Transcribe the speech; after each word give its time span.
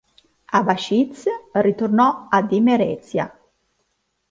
Abashidze 0.57 1.49
ritornò 1.53 2.25
ad 2.27 2.51
Imerezia. 2.53 3.31